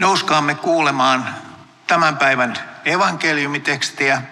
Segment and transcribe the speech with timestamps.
[0.00, 1.34] Nouskaamme kuulemaan
[1.86, 4.22] tämän päivän evankeliumitekstiä,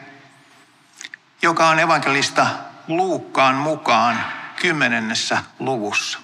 [1.42, 2.46] joka on evankelista
[2.88, 4.24] Luukkaan mukaan
[4.60, 6.18] kymmenennessä luvussa.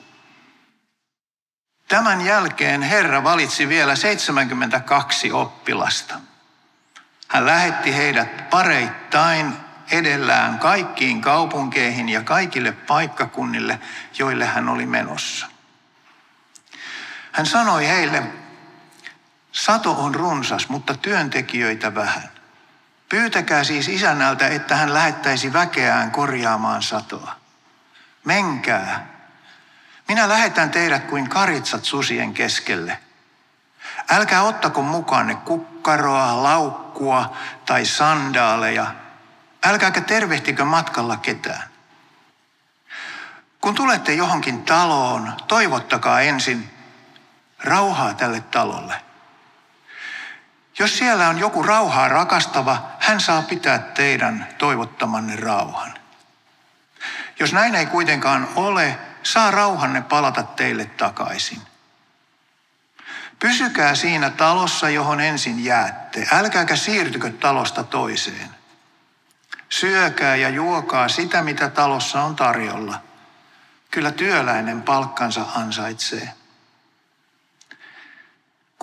[1.88, 6.21] Tämän jälkeen Herra valitsi vielä 72 oppilasta.
[7.29, 9.56] Hän lähetti heidät pareittain
[9.90, 13.81] edellään kaikkiin kaupunkeihin ja kaikille paikkakunnille,
[14.19, 15.47] joille hän oli menossa.
[17.33, 18.44] Hän sanoi heille,
[19.55, 22.28] sato on runsas, mutta työntekijöitä vähän.
[23.08, 27.36] Pyytäkää siis isännältä, että hän lähettäisi väkeään korjaamaan satoa.
[28.24, 29.06] Menkää.
[30.09, 32.98] Minä lähetän teidät kuin karitsat susien keskelle.
[34.10, 37.36] Älkää ottako mukaanne kukkaroa, laukkua
[37.66, 38.95] tai sandaaleja.
[39.64, 41.68] Älkääkä tervehtikö matkalla ketään.
[43.60, 46.70] Kun tulette johonkin taloon, toivottakaa ensin
[47.64, 49.04] rauhaa tälle talolle.
[50.78, 55.95] Jos siellä on joku rauhaa rakastava, hän saa pitää teidän toivottamanne rauhan.
[57.40, 61.63] Jos näin ei kuitenkaan ole, saa rauhanne palata teille takaisin.
[63.38, 66.29] Pysykää siinä talossa, johon ensin jäätte.
[66.33, 68.51] Älkääkä siirtykö talosta toiseen.
[69.69, 73.01] Syökää ja juokaa sitä, mitä talossa on tarjolla.
[73.91, 76.33] Kyllä työläinen palkkansa ansaitsee.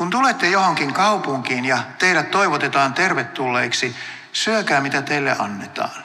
[0.02, 3.96] Kun tulette johonkin kaupunkiin ja teidät toivotetaan tervetulleiksi,
[4.34, 6.04] syökää mitä teille annetaan.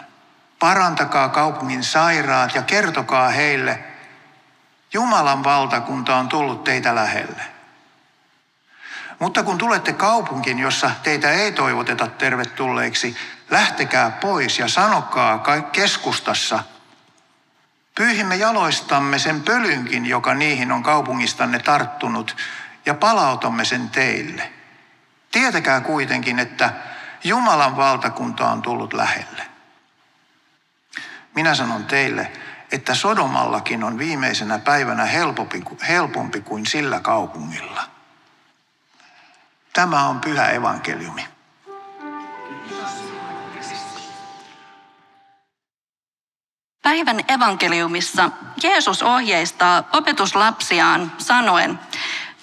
[0.58, 3.84] Parantakaa kaupungin sairaat ja kertokaa heille,
[4.92, 7.42] Jumalan valtakunta on tullut teitä lähelle.
[9.18, 13.16] Mutta kun tulette kaupunkiin, jossa teitä ei toivoteta tervetulleiksi,
[13.50, 16.64] lähtekää pois ja sanokaa keskustassa,
[17.94, 22.36] pyyhimme jaloistamme sen pölynkin, joka niihin on kaupungistanne tarttunut,
[22.86, 24.52] ja palautamme sen teille.
[25.32, 26.72] Tietäkää kuitenkin, että
[27.24, 29.46] Jumalan valtakunta on tullut lähelle.
[31.34, 32.32] Minä sanon teille,
[32.72, 37.82] että Sodomallakin on viimeisenä päivänä helpompi, helpompi kuin sillä kaupungilla.
[39.72, 41.28] Tämä on pyhä evankeliumi.
[46.82, 48.30] Päivän evankeliumissa
[48.62, 51.78] Jeesus ohjeistaa opetuslapsiaan sanoen,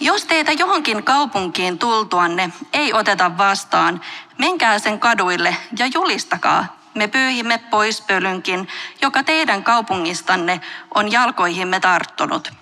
[0.03, 4.01] jos teitä johonkin kaupunkiin tultuanne ei oteta vastaan,
[4.37, 6.77] menkää sen kaduille ja julistakaa.
[6.93, 8.67] Me pyyhimme pois pölynkin,
[9.01, 10.61] joka teidän kaupungistanne
[10.95, 12.53] on jalkoihimme tarttunut.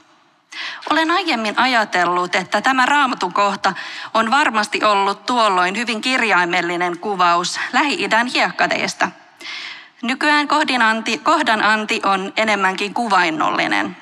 [0.89, 3.73] Olen aiemmin ajatellut, että tämä raamatukohta
[4.13, 9.11] on varmasti ollut tuolloin hyvin kirjaimellinen kuvaus Lähi-idän hiekkateista.
[10.01, 10.47] Nykyään
[11.23, 14.00] kohdan anti on enemmänkin kuvainnollinen.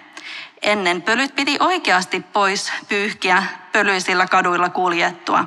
[0.61, 5.45] Ennen pölyt piti oikeasti pois pyyhkiä pölyisillä kaduilla kuljettua.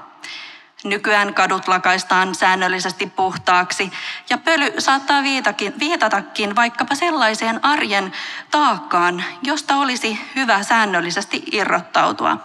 [0.84, 3.93] Nykyään kadut lakaistaan säännöllisesti puhtaaksi
[4.31, 8.12] ja pöly saattaa viitakin, viitatakin vaikkapa sellaiseen arjen
[8.51, 12.39] taakkaan, josta olisi hyvä säännöllisesti irrottautua.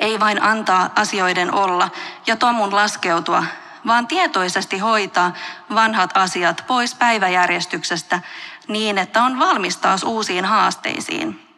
[0.00, 1.88] Ei vain antaa asioiden olla
[2.26, 3.44] ja tomun laskeutua,
[3.86, 5.32] vaan tietoisesti hoitaa
[5.74, 8.20] vanhat asiat pois päiväjärjestyksestä
[8.68, 11.52] niin, että on valmis taas uusiin haasteisiin.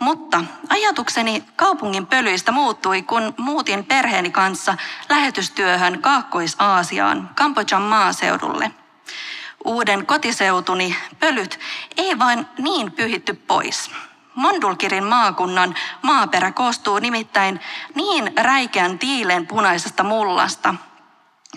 [0.00, 4.76] Mutta ajatukseni kaupungin pölyistä muuttui, kun muutin perheeni kanssa
[5.08, 8.70] lähetystyöhön Kaakkois-Aasiaan, Kambodjan maaseudulle.
[9.64, 11.60] Uuden kotiseutuni pölyt
[11.96, 13.90] ei vain niin pyhitty pois.
[14.34, 17.60] Mondulkirin maakunnan maaperä koostuu nimittäin
[17.94, 20.74] niin räikeän tiilen punaisesta mullasta,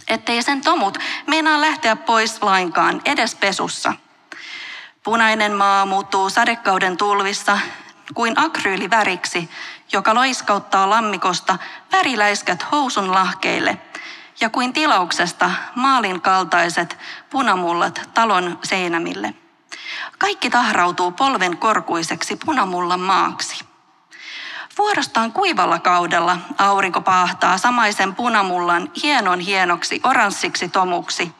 [0.07, 0.97] ettei sen tomut
[1.27, 3.93] meinaa lähteä pois lainkaan edes pesussa–
[5.03, 7.59] Punainen maa muuttuu sadekauden tulvissa
[8.13, 9.49] kuin akryyliväriksi,
[9.93, 11.57] joka loiskauttaa lammikosta
[11.91, 13.77] väriläiskät housun lahkeille
[14.41, 16.97] ja kuin tilauksesta maalin kaltaiset
[17.29, 19.33] punamullat talon seinämille.
[20.17, 23.65] Kaikki tahrautuu polven korkuiseksi punamullan maaksi.
[24.77, 31.31] Vuorostaan kuivalla kaudella aurinko paahtaa samaisen punamullan hienon hienoksi oranssiksi tomuksi,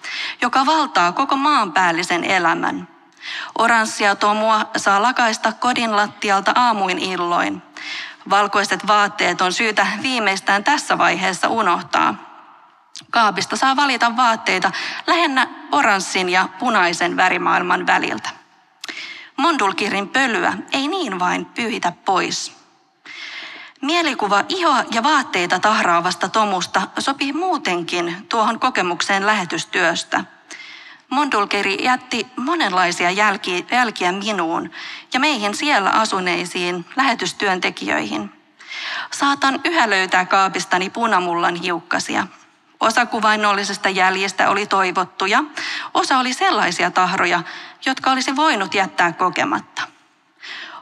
[0.42, 2.88] joka valtaa koko maanpäällisen elämän–
[3.58, 7.62] Oranssia tomua saa lakaista kodin lattialta aamuin illoin.
[8.30, 12.16] Valkoiset vaatteet on syytä viimeistään tässä vaiheessa unohtaa.
[13.12, 14.72] Kaapista saa valita vaatteita
[15.08, 18.30] lähinnä oranssin ja punaisen värimaailman väliltä.
[19.38, 22.58] Mondulkirin pölyä ei niin vain pyyhitä pois.
[23.82, 30.24] Mielikuva ihoa ja vaatteita tahraavasta tomusta sopii muutenkin tuohon kokemukseen lähetystyöstä–
[31.14, 34.72] Mondulkeri jätti monenlaisia jälkiä, minuun
[35.14, 38.32] ja meihin siellä asuneisiin lähetystyöntekijöihin.
[39.12, 42.28] Saatan yhä löytää kaapistani punamullan hiukkasia.
[42.80, 45.44] Osa kuvainnollisesta jäljestä oli toivottuja,
[45.94, 47.44] osa oli sellaisia tahroja,
[47.86, 49.82] jotka olisi voinut jättää kokematta.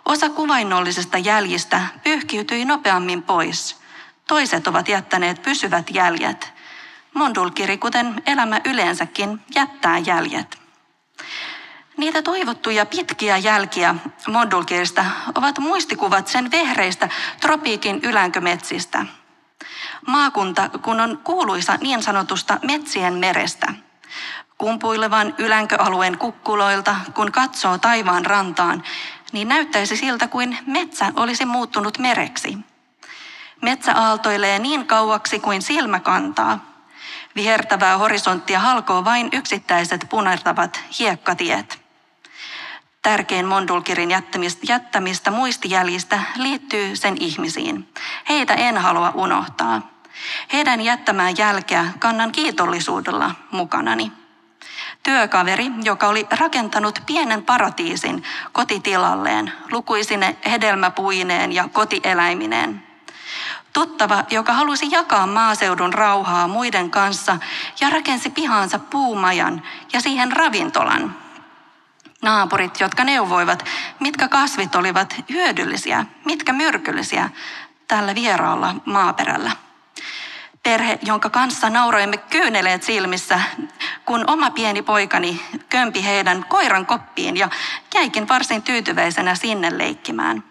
[0.05, 3.81] Osa kuvainnollisesta jäljistä pyyhkiytyi nopeammin pois.
[4.27, 6.60] Toiset ovat jättäneet pysyvät jäljet.
[7.13, 10.61] Mondulkiri, kuten elämä yleensäkin, jättää jäljet.
[11.97, 13.95] Niitä toivottuja pitkiä jälkiä
[14.27, 15.05] Mondulkirista
[15.35, 17.09] ovat muistikuvat sen vehreistä
[17.41, 19.05] tropiikin ylänkömetsistä.
[20.07, 23.73] Maakunta, kun on kuuluisa niin sanotusta metsien merestä.
[24.57, 28.83] Kumpuilevan ylänköalueen kukkuloilta, kun katsoo taivaan rantaan,
[29.31, 32.57] niin näyttäisi siltä kuin metsä olisi muuttunut mereksi.
[33.61, 36.70] Metsä aaltoilee niin kauaksi kuin silmä kantaa.
[37.35, 41.81] Vihertävää horisonttia halkoo vain yksittäiset punertavat hiekkatiet.
[43.01, 47.89] Tärkein Mondulkirin jättämistä, jättämistä muistijäljistä liittyy sen ihmisiin.
[48.29, 49.91] Heitä en halua unohtaa.
[50.53, 54.11] Heidän jättämään jälkeä kannan kiitollisuudella mukanani.
[55.03, 62.90] Työkaveri, joka oli rakentanut pienen paratiisin kotitilalleen, lukuisine hedelmäpuineen ja kotieläimineen.
[63.73, 67.37] Tuttava, joka halusi jakaa maaseudun rauhaa muiden kanssa
[67.81, 69.61] ja rakensi pihaansa puumajan
[69.93, 71.15] ja siihen ravintolan.
[72.21, 73.65] Naapurit, jotka neuvoivat,
[73.99, 77.29] mitkä kasvit olivat hyödyllisiä, mitkä myrkyllisiä
[77.87, 79.51] tällä vieraalla maaperällä.
[80.63, 83.41] Perhe, jonka kanssa nauroimme kyyneleet silmissä,
[84.05, 87.49] kun oma pieni poikani kömpi heidän koiran koppiin ja
[87.95, 90.50] jäikin varsin tyytyväisenä sinne leikkimään.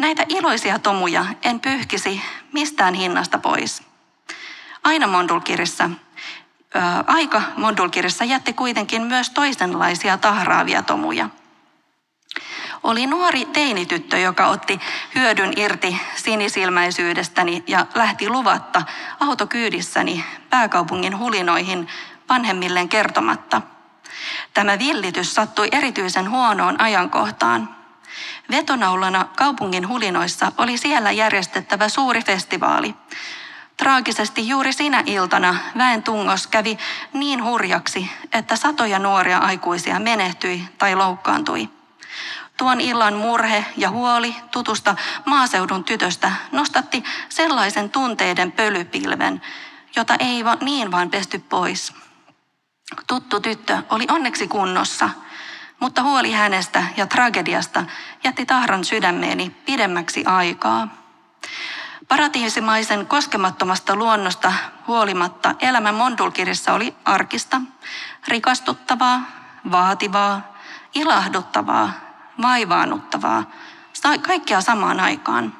[0.00, 3.82] Näitä iloisia tomuja en pyyhkisi mistään hinnasta pois.
[4.84, 5.90] Aina Mondulkirissa,
[6.74, 11.28] ää, aika Mondulkirissa jätti kuitenkin myös toisenlaisia tahraavia tomuja.
[12.82, 14.80] Oli nuori teinityttö, joka otti
[15.14, 18.82] hyödyn irti sinisilmäisyydestäni ja lähti luvatta
[19.20, 21.88] autokyydissäni pääkaupungin hulinoihin
[22.28, 23.62] vanhemmilleen kertomatta.
[24.54, 27.79] Tämä villitys sattui erityisen huonoon ajankohtaan.
[28.50, 32.94] Vetonaulana kaupungin hulinoissa oli siellä järjestettävä suuri festivaali.
[33.76, 36.78] Traagisesti juuri sinä iltana väen tungos kävi
[37.12, 41.68] niin hurjaksi, että satoja nuoria aikuisia menehtyi tai loukkaantui.
[42.56, 49.42] Tuon illan murhe ja huoli tutusta maaseudun tytöstä nostatti sellaisen tunteiden pölypilven,
[49.96, 51.92] jota ei va, niin vaan pesty pois.
[53.06, 55.10] Tuttu tyttö oli onneksi kunnossa,
[55.80, 57.84] mutta huoli hänestä ja tragediasta
[58.24, 60.88] jätti tahran sydämeeni pidemmäksi aikaa.
[62.08, 64.52] Paratiisimaisen koskemattomasta luonnosta
[64.86, 67.60] huolimatta elämä Mondulkirissa oli arkista,
[68.28, 69.22] rikastuttavaa,
[69.70, 70.54] vaativaa,
[70.94, 71.92] ilahduttavaa,
[72.42, 73.50] vaivaannuttavaa,
[74.22, 75.52] kaikkea samaan aikaan.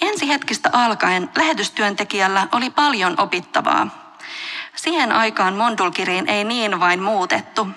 [0.00, 3.88] Ensi hetkistä alkaen lähetystyöntekijällä oli paljon opittavaa.
[4.76, 7.68] Siihen aikaan Mondulkiriin ei niin vain muutettu.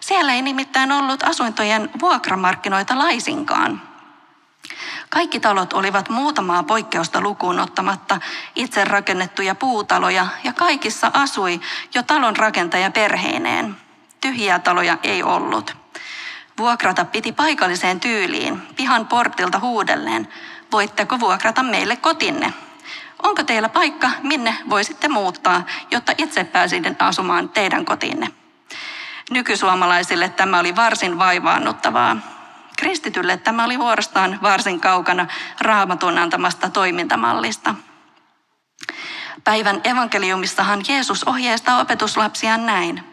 [0.00, 3.82] Siellä ei nimittäin ollut asuntojen vuokramarkkinoita laisinkaan.
[5.08, 8.20] Kaikki talot olivat muutamaa poikkeusta lukuun ottamatta
[8.56, 11.60] itse rakennettuja puutaloja ja kaikissa asui
[11.94, 13.76] jo talon rakentaja perheineen.
[14.20, 15.76] Tyhjiä taloja ei ollut.
[16.58, 20.28] Vuokrata piti paikalliseen tyyliin, pihan portilta huudelleen.
[20.72, 22.52] Voitteko vuokrata meille kotinne?
[23.22, 28.41] Onko teillä paikka, minne voisitte muuttaa, jotta itse pääsin asumaan teidän kotiinne?
[29.30, 32.16] Nykysuomalaisille tämä oli varsin vaivaannuttavaa.
[32.78, 35.26] Kristitylle tämä oli vuorostaan varsin kaukana
[35.60, 37.74] raamatun antamasta toimintamallista.
[39.44, 43.04] Päivän evankeliumissahan Jeesus ohjeistaa opetuslapsiaan näin.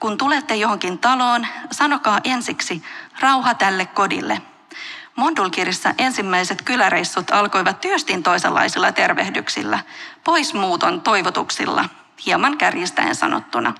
[0.00, 2.82] Kun tulette johonkin taloon, sanokaa ensiksi
[3.20, 4.42] rauha tälle kodille.
[5.16, 9.78] Mondulkirissa ensimmäiset kyläreissut alkoivat tyystin toisenlaisilla tervehdyksillä,
[10.24, 11.84] poismuuton toivotuksilla,
[12.26, 13.74] hieman kärjistäen sanottuna.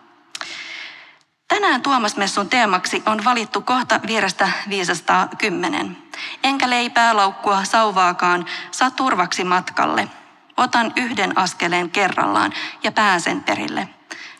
[1.48, 5.96] Tänään Tuomasmessun teemaksi on valittu kohta vierestä 510.
[6.44, 10.08] Enkä leipää laukkua sauvaakaan saa turvaksi matkalle.
[10.56, 13.88] Otan yhden askeleen kerrallaan ja pääsen perille.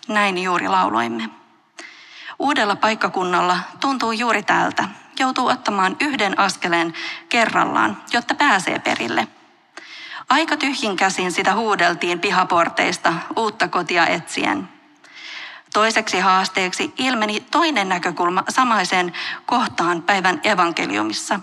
[0.08, 1.30] Näin juuri lauloimme.
[2.38, 4.84] Uudella paikkakunnalla tuntuu juuri tältä.
[5.18, 6.94] Joutuu ottamaan yhden askeleen
[7.28, 9.28] kerrallaan, jotta pääsee perille.
[10.28, 14.75] Aika tyhjin käsin sitä huudeltiin pihaporteista uutta kotia etsien.
[15.73, 19.12] Toiseksi haasteeksi ilmeni toinen näkökulma samaiseen
[19.46, 21.40] kohtaan päivän evankeliumissa.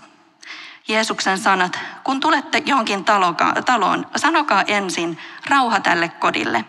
[0.88, 3.04] Jeesuksen sanat, kun tulette johonkin
[3.64, 6.64] taloon, sanokaa ensin rauha tälle kodille.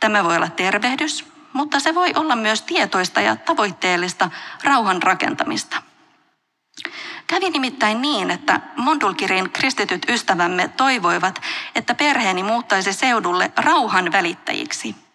[0.00, 4.30] Tämä voi olla tervehdys, mutta se voi olla myös tietoista ja tavoitteellista
[4.64, 5.82] rauhan rakentamista.
[7.26, 11.42] Kävi nimittäin niin, että Mondulkirin kristityt ystävämme toivoivat,
[11.74, 15.05] että perheeni muuttaisi seudulle rauhan välittäjiksi.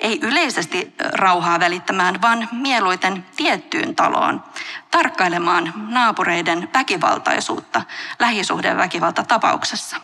[0.00, 4.44] Ei yleisesti rauhaa välittämään, vaan mieluiten tiettyyn taloon,
[4.90, 7.82] tarkkailemaan naapureiden väkivaltaisuutta
[8.18, 9.96] lähisuhdeväkivalta tapauksessa.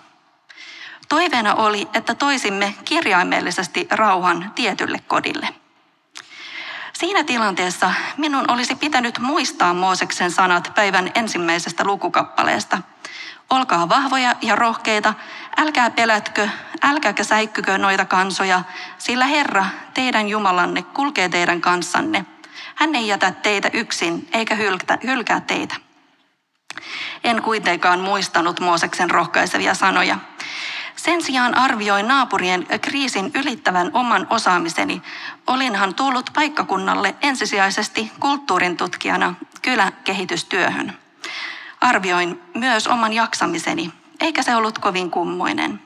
[1.08, 5.48] Toiveena oli, että toisimme kirjaimellisesti rauhan tietylle kodille.
[6.92, 12.78] Siinä tilanteessa minun olisi pitänyt muistaa Mooseksen sanat päivän ensimmäisestä lukukappaleesta.
[13.54, 15.14] Olkaa vahvoja ja rohkeita,
[15.56, 16.48] älkää pelätkö,
[16.82, 18.62] älkääkä säikkykö noita kansoja,
[18.98, 22.24] sillä Herra, teidän Jumalanne, kulkee teidän kanssanne.
[22.74, 25.76] Hän ei jätä teitä yksin, eikä hylkä, hylkää teitä.
[27.24, 30.18] En kuitenkaan muistanut Mooseksen rohkaisevia sanoja.
[30.96, 35.02] Sen sijaan arvioin naapurien kriisin ylittävän oman osaamiseni.
[35.46, 41.03] Olinhan tullut paikkakunnalle ensisijaisesti kulttuurin tutkijana kyläkehitystyöhön.
[41.84, 45.80] Arvioin myös oman jaksamiseni, eikä se ollut kovin kummoinen.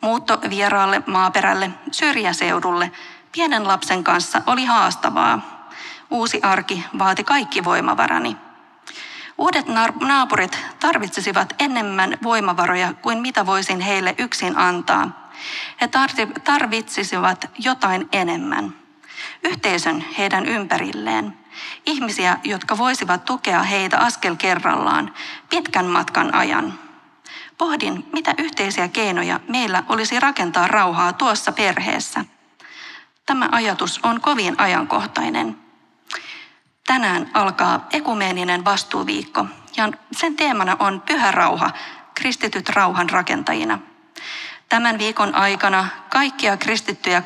[0.00, 2.92] Muutto vieraalle maaperälle, syrjäseudulle,
[3.32, 5.68] pienen lapsen kanssa oli haastavaa.
[6.10, 8.36] Uusi arki vaati kaikki voimavarani.
[9.38, 9.66] Uudet
[10.00, 15.30] naapurit tarvitsisivat enemmän voimavaroja kuin mitä voisin heille yksin antaa.
[15.80, 15.88] He
[16.44, 18.74] tarvitsisivat jotain enemmän.
[19.44, 21.43] Yhteisön heidän ympärilleen.
[21.86, 25.14] Ihmisiä, jotka voisivat tukea heitä askel kerrallaan
[25.50, 26.78] pitkän matkan ajan.
[27.58, 32.24] Pohdin, mitä yhteisiä keinoja meillä olisi rakentaa rauhaa tuossa perheessä.
[33.26, 35.56] Tämä ajatus on kovin ajankohtainen.
[36.86, 39.46] Tänään alkaa ekumeeninen vastuuviikko
[39.76, 41.70] ja sen teemana on pyhä rauha,
[42.14, 43.78] kristityt rauhan rakentajina.
[44.68, 47.22] Tämän viikon aikana kaikkia kristittyjä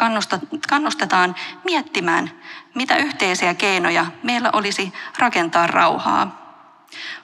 [0.68, 2.30] kannustetaan miettimään,
[2.78, 6.48] mitä yhteisiä keinoja meillä olisi rakentaa rauhaa.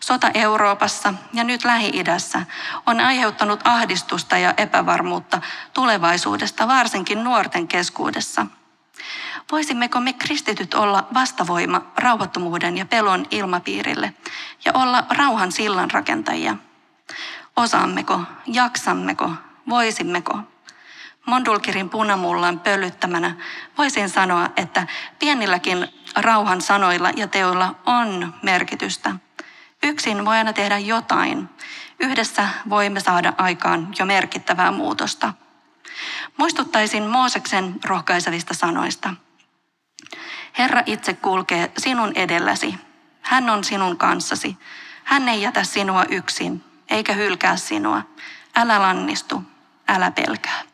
[0.00, 2.46] Sota Euroopassa ja nyt Lähi-idässä
[2.86, 5.40] on aiheuttanut ahdistusta ja epävarmuutta
[5.72, 8.46] tulevaisuudesta varsinkin nuorten keskuudessa–
[9.52, 14.14] Voisimmeko me kristityt olla vastavoima rauhattomuuden ja pelon ilmapiirille
[14.64, 16.56] ja olla rauhan sillan rakentajia?
[17.56, 19.32] Osaammeko, jaksammeko,
[19.68, 20.38] voisimmeko?
[21.26, 23.34] Mondulkirin punamullan pölyttämänä
[23.78, 24.86] voisin sanoa, että
[25.18, 29.16] pienilläkin rauhan sanoilla ja teoilla on merkitystä.
[29.82, 31.48] Yksin voi aina tehdä jotain.
[32.00, 35.32] Yhdessä voimme saada aikaan jo merkittävää muutosta.
[36.36, 39.14] Muistuttaisin Mooseksen rohkaisevista sanoista.
[40.58, 42.74] Herra itse kulkee sinun edelläsi.
[43.22, 44.56] Hän on sinun kanssasi.
[45.04, 48.02] Hän ei jätä sinua yksin, eikä hylkää sinua.
[48.56, 49.42] Älä lannistu,
[49.88, 50.73] älä pelkää.